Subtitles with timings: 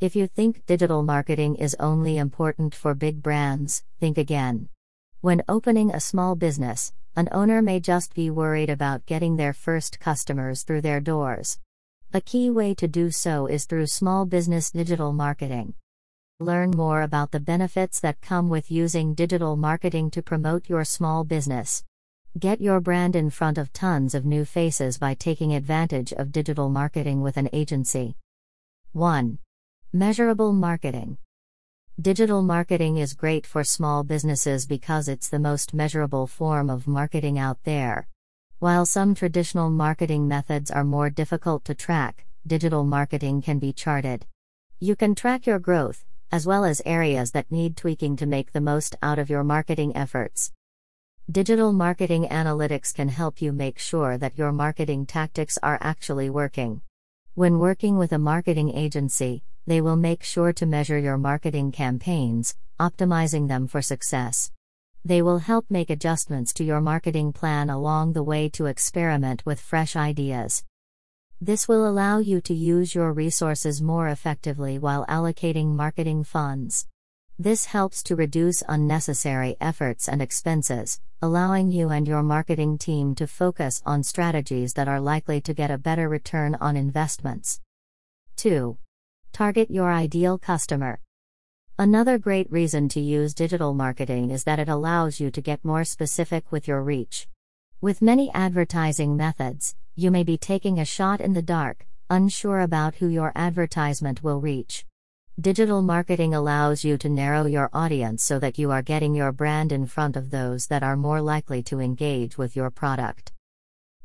[0.00, 4.68] If you think digital marketing is only important for big brands, think again.
[5.22, 9.98] When opening a small business, an owner may just be worried about getting their first
[9.98, 11.58] customers through their doors.
[12.14, 15.74] A key way to do so is through small business digital marketing.
[16.38, 21.24] Learn more about the benefits that come with using digital marketing to promote your small
[21.24, 21.82] business.
[22.38, 26.68] Get your brand in front of tons of new faces by taking advantage of digital
[26.68, 28.14] marketing with an agency.
[28.92, 29.38] 1.
[29.94, 31.16] Measurable marketing.
[31.98, 37.38] Digital marketing is great for small businesses because it's the most measurable form of marketing
[37.38, 38.06] out there.
[38.58, 44.26] While some traditional marketing methods are more difficult to track, digital marketing can be charted.
[44.78, 48.60] You can track your growth, as well as areas that need tweaking to make the
[48.60, 50.52] most out of your marketing efforts.
[51.30, 56.82] Digital marketing analytics can help you make sure that your marketing tactics are actually working.
[57.34, 62.56] When working with a marketing agency, they will make sure to measure your marketing campaigns,
[62.80, 64.50] optimizing them for success.
[65.04, 69.60] They will help make adjustments to your marketing plan along the way to experiment with
[69.60, 70.64] fresh ideas.
[71.38, 76.86] This will allow you to use your resources more effectively while allocating marketing funds.
[77.38, 83.26] This helps to reduce unnecessary efforts and expenses, allowing you and your marketing team to
[83.26, 87.60] focus on strategies that are likely to get a better return on investments.
[88.36, 88.78] 2.
[89.32, 91.00] Target your ideal customer.
[91.78, 95.84] Another great reason to use digital marketing is that it allows you to get more
[95.84, 97.28] specific with your reach.
[97.80, 102.96] With many advertising methods, you may be taking a shot in the dark, unsure about
[102.96, 104.84] who your advertisement will reach.
[105.40, 109.70] Digital marketing allows you to narrow your audience so that you are getting your brand
[109.70, 113.32] in front of those that are more likely to engage with your product.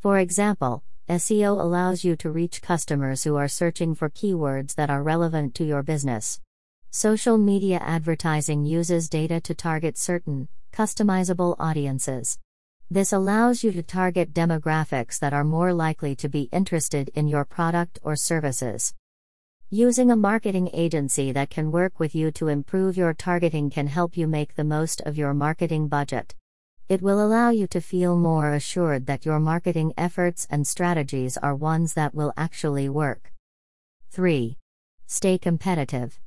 [0.00, 5.02] For example, SEO allows you to reach customers who are searching for keywords that are
[5.02, 6.38] relevant to your business.
[6.90, 12.38] Social media advertising uses data to target certain, customizable audiences.
[12.90, 17.46] This allows you to target demographics that are more likely to be interested in your
[17.46, 18.92] product or services.
[19.70, 24.18] Using a marketing agency that can work with you to improve your targeting can help
[24.18, 26.34] you make the most of your marketing budget.
[26.88, 31.54] It will allow you to feel more assured that your marketing efforts and strategies are
[31.54, 33.30] ones that will actually work.
[34.10, 34.56] 3.
[35.06, 36.18] Stay competitive.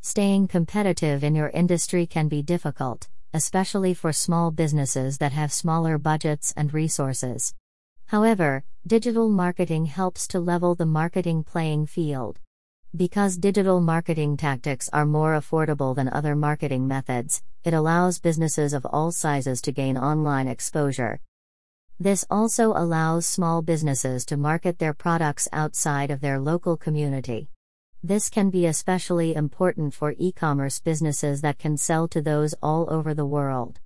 [0.00, 5.98] Staying competitive in your industry can be difficult, especially for small businesses that have smaller
[5.98, 7.56] budgets and resources.
[8.06, 12.38] However, digital marketing helps to level the marketing playing field.
[12.94, 18.86] Because digital marketing tactics are more affordable than other marketing methods, it allows businesses of
[18.86, 21.20] all sizes to gain online exposure.
[21.98, 27.50] This also allows small businesses to market their products outside of their local community.
[28.02, 32.90] This can be especially important for e commerce businesses that can sell to those all
[32.90, 33.80] over the world.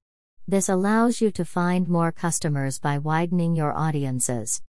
[0.47, 4.63] This allows you to find more customers by widening your audiences.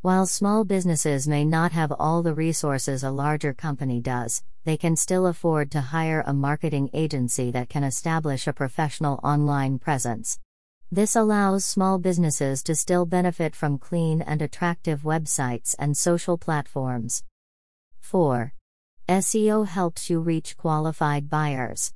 [0.00, 4.94] While small businesses may not have all the resources a larger company does, they can
[4.94, 10.38] still afford to hire a marketing agency that can establish a professional online presence.
[10.88, 17.24] This allows small businesses to still benefit from clean and attractive websites and social platforms.
[17.98, 18.52] 4.
[19.08, 21.92] SEO helps you reach qualified buyers.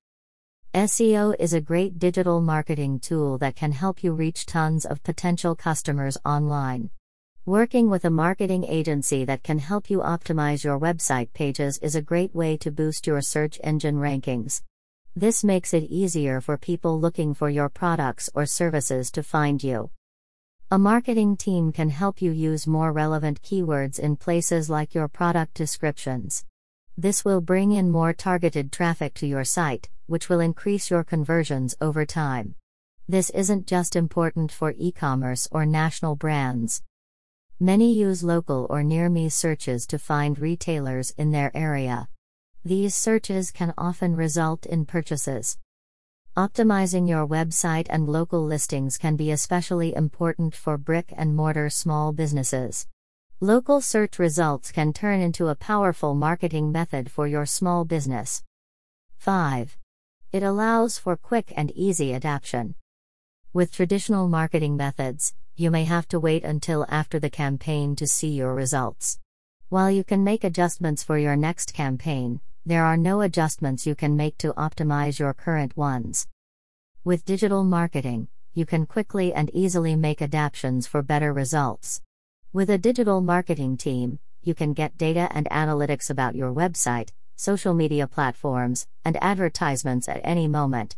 [0.74, 5.54] SEO is a great digital marketing tool that can help you reach tons of potential
[5.54, 6.90] customers online.
[7.46, 12.00] Working with a marketing agency that can help you optimize your website pages is a
[12.00, 14.62] great way to boost your search engine rankings.
[15.16, 19.90] This makes it easier for people looking for your products or services to find you.
[20.70, 25.54] A marketing team can help you use more relevant keywords in places like your product
[25.54, 26.44] descriptions.
[26.96, 31.74] This will bring in more targeted traffic to your site, which will increase your conversions
[31.80, 32.54] over time.
[33.08, 36.84] This isn't just important for e commerce or national brands.
[37.62, 42.08] Many use local or near me searches to find retailers in their area.
[42.64, 45.58] These searches can often result in purchases.
[46.36, 52.12] Optimizing your website and local listings can be especially important for brick and mortar small
[52.12, 52.88] businesses.
[53.38, 58.42] Local search results can turn into a powerful marketing method for your small business.
[59.18, 59.78] 5.
[60.32, 62.74] It allows for quick and easy adaptation.
[63.52, 68.30] With traditional marketing methods, you may have to wait until after the campaign to see
[68.30, 69.20] your results.
[69.68, 74.16] While you can make adjustments for your next campaign, there are no adjustments you can
[74.16, 76.26] make to optimize your current ones.
[77.04, 82.02] With digital marketing, you can quickly and easily make adaptations for better results.
[82.52, 87.72] With a digital marketing team, you can get data and analytics about your website, social
[87.72, 90.96] media platforms, and advertisements at any moment.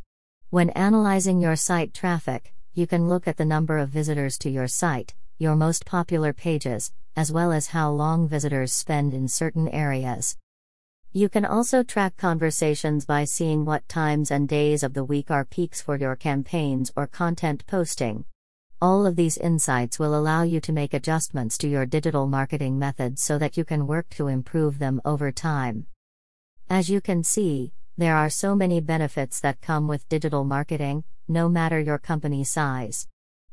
[0.49, 4.67] When analyzing your site traffic, you can look at the number of visitors to your
[4.67, 10.37] site, your most popular pages, as well as how long visitors spend in certain areas.
[11.13, 15.45] You can also track conversations by seeing what times and days of the week are
[15.45, 18.25] peaks for your campaigns or content posting.
[18.83, 23.23] All of these insights will allow you to make adjustments to your digital marketing methods
[23.23, 25.87] so that you can work to improve them over time.
[26.69, 31.49] As you can see, there are so many benefits that come with digital marketing, no
[31.49, 33.09] matter your company size.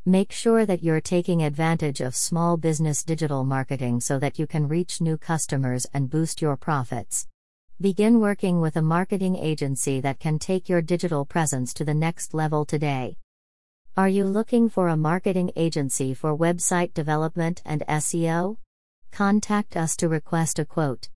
[0.05, 4.67] Make sure that you're taking advantage of small business digital marketing so that you can
[4.67, 7.27] reach new customers and boost your profits.
[7.79, 12.33] Begin working with a marketing agency that can take your digital presence to the next
[12.33, 13.17] level today.
[13.97, 18.57] Are you looking for a marketing agency for website development and SEO?
[19.11, 21.09] Contact us to request a quote.